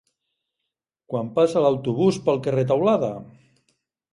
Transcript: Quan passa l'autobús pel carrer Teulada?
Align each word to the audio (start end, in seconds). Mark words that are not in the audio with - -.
Quan 1.13 1.29
passa 1.35 1.63
l'autobús 1.65 2.19
pel 2.25 2.41
carrer 2.49 2.65
Teulada? 2.73 3.11